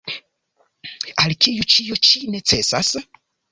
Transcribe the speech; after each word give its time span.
Al 1.25 1.35
kiu 1.45 1.69
ĉio 1.75 2.01
ĉi 2.09 2.25
necesas? 2.39 2.93